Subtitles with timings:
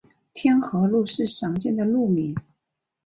[0.33, 2.35] 天河路是常见的路名。